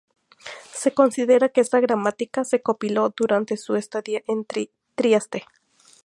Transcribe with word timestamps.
Se 0.73 0.95
considera 0.95 1.49
que 1.49 1.61
esta 1.61 1.79
gramática 1.79 2.43
se 2.43 2.59
compiló 2.63 3.13
durante 3.15 3.55
su 3.55 3.75
estadía 3.75 4.23
en 4.27 4.47
Trieste. 4.95 5.45